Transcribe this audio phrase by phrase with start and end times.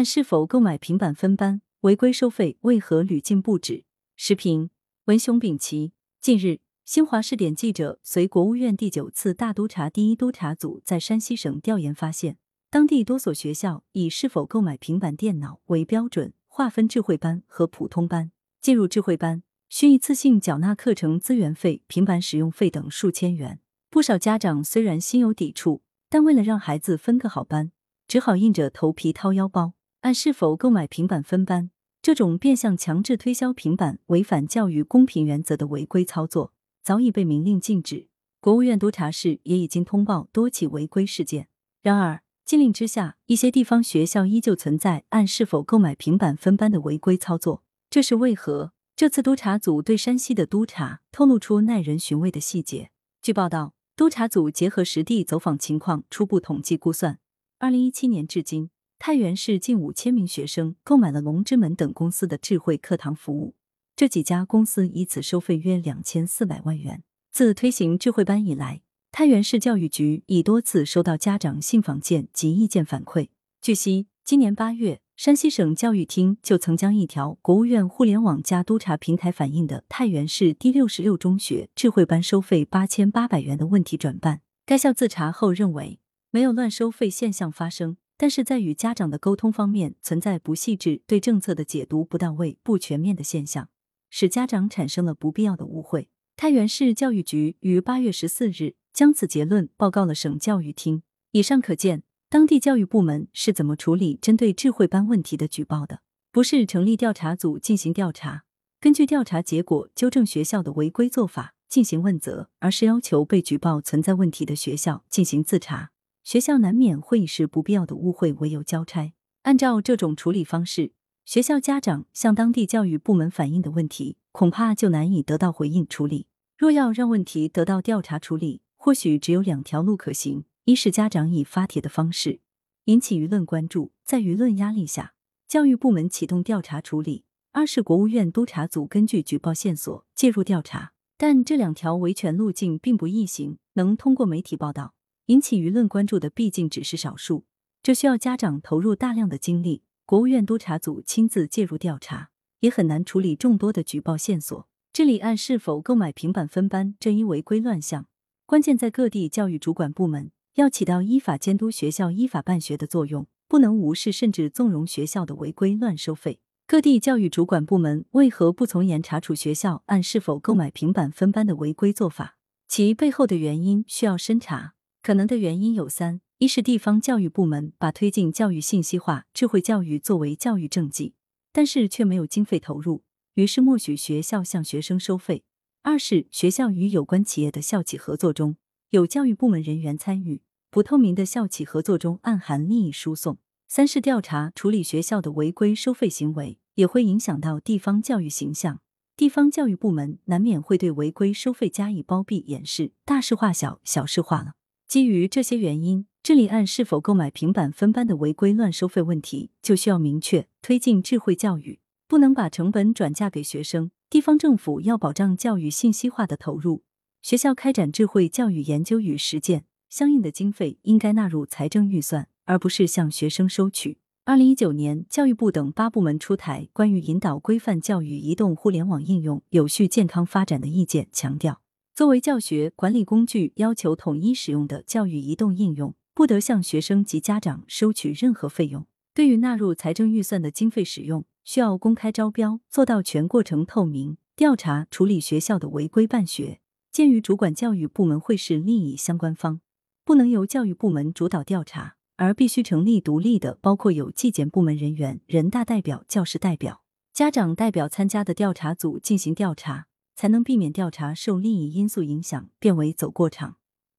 [0.00, 3.84] 按是否购买平板分班违规收费为何屡禁不止？
[4.16, 4.70] 时评：
[5.04, 5.92] 文雄丙奇。
[6.22, 12.38] 近日，新华试点记者随国务院第九次大督查第一督查组在山西省调研发现，
[12.70, 18.32] 当地多所学校以是否购买平板电脑为标准，划分智慧班和普通班。
[18.62, 23.60] 进入智慧班，需一次性缴纳课程资源费、平板使用费等数千元。
[23.90, 27.72] 不少家长虽然心有抵触，但为了让孩子分个好班，
[28.08, 29.74] 只好硬着头皮掏腰包。
[30.00, 31.70] 按是否购买平板分班，
[32.00, 38.08] 这种变相强制推销平板、违反教育公平原则的违规操作，早已被明令禁止。
[38.40, 41.48] 国务院督查室也已经通报多起违规事件。
[41.82, 48.72] 然而，禁令之下，一些地方学校依旧存在按是否购买平板分班的违规操作，这是为何？
[48.96, 52.90] 这次督查组对山西的督查透露出耐人寻味的细节。
[53.20, 57.18] 据报道，督查组结合实地走访情况，初步统计估算，
[57.58, 58.70] 二零一七年至今。
[59.02, 63.54] 太原市近五千名学生购买了龙之门等公司的智慧课堂服务，
[63.96, 67.02] 这几家公司以此收费约两千四百万元。
[67.32, 73.30] 自推行智慧班以来，太原市教育局已多次收到家长信访件及意见反馈。
[73.62, 84.42] 据悉，今年八月，山西省教育厅就曾将一条国务院互联网加督查平台反映的太原市第六十六中学智慧班收费八千八百元的问题转办。
[84.66, 85.98] 该校自查后认为，
[86.30, 87.96] 没有乱收费现象发生。
[88.20, 93.70] 但是在与家长的沟通方面存在不细致、对政策的解读不到位、不全面的现象，
[94.10, 96.10] 使家长产生了不必要的误会。
[96.36, 101.02] 太原市教育局于八月十四日将此结论报告了省教育厅。
[101.30, 106.02] 以上可见，当地教育部门是怎么处理针对智慧班问题的举报的？
[106.30, 108.44] 不是成立调查组进行调查，
[108.78, 115.92] 根据调查结果纠正学校的违规做法进行问责，而是要求被举报存在问题的学校进行自查。
[116.30, 119.12] 学校难免会以是不必要的误会为由交差。
[119.42, 120.92] 按照这种处理方式，
[121.24, 126.28] 学校家长向当地教育部门反映的问题，恐怕就难以得到回应处理。
[126.56, 132.38] 若要让问题得到调查处理，或许只有两条路可行：一是家长以发帖的方式
[132.84, 135.14] 引起舆论关注，在舆论压力下，
[135.48, 140.92] 教育部门启动调查处理；二是国务院督查组根据举报线索介入调查。
[141.16, 144.94] 但这两条维权路径并不易行，能通过媒体报道。
[145.30, 147.44] 引起舆论关注的毕竟只是少数，
[147.84, 154.66] 这需要家长投入大量的精力，国务院督查组亲自介入调查，也很难处理众多的举报线索。
[154.92, 158.08] 治理按是否购买平板分班这一违规乱象，
[158.44, 166.40] 关键在各地教育主管部门要起到依法监督学校依法办学的作用，不能无视甚至纵容学校的违规乱收费。
[166.66, 172.36] 各地教育主管部门为何不从严查处学校按是否购买平板分班的违规做法？
[172.66, 174.74] 其背后的原因需要深查。
[175.02, 181.14] 可能的原因有三：一是地方教育部门把推进教育信息化、智慧教育作为教育政绩，
[181.52, 183.02] 但是却没有经费投入，
[183.34, 185.42] 于是默许学校向学生收费；
[185.82, 188.56] 二是学校与有关企业的校企合作中
[188.90, 193.36] 有教育部门人员参与，不透明的校企合作中暗含利益输送；
[193.68, 198.82] 三是调查处理学校的违规收费行为，也会影响到地方教育形象，
[199.16, 204.56] 地方教育部门难免会对违规收费加以包庇掩饰，大事化小，小事化了。
[204.90, 211.78] 基于这些原因，治理按是否购买平板分班的违规乱收费问题，就需要明确推进智慧教育，
[212.08, 213.92] 不能把成本转嫁给学生。
[214.10, 216.82] 地方政府要保障教育信息化的投入，
[217.22, 223.98] 学校开展智慧教育研究与实践，相应的经费应该纳入财政预算，而不是向学生收取。
[224.24, 231.60] 二零一九年，教育部等八部门出台关于引导规范教育移动互联网应用有序健康发展的意见，强调。
[232.00, 238.86] 作为教学管理工具，要求统一使用的教育移动应用，不得向学生及家长收取任何费用。
[239.12, 246.60] 对于纳入财政预算的经费使用，需要公开招标，做到全过程透明，调查处理学校的违规办学。
[246.90, 249.60] 鉴于主管教育部门会是利益相关方，
[250.02, 256.80] 不能由教育部门主导调查，而必须成立独立的，包括有纪检部门人员、人大代表、教师代表、
[257.12, 259.88] 家长代表参加的调查组进行调查。
[260.20, 263.56] 才能避免调查受利益因素影响，变为走过场，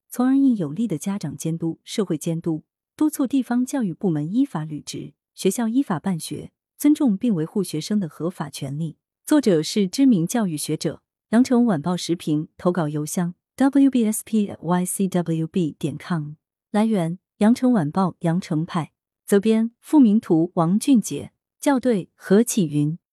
[0.07, 2.63] 从而应有力的家长监督、社会监督，
[2.95, 8.97] 督促地方教育部门依法履职，学校依法办学，尊重并维护学生的合法权利。
[9.25, 14.55] 作者是知名教育学者，羊城晚报时评投稿邮箱：wbspycwb
[15.79, 16.33] 点 com。
[16.69, 18.91] 来源：羊城晚报羊城派。
[19.25, 21.31] 责编：付明图，王俊杰。
[21.59, 22.99] 校对：何启云。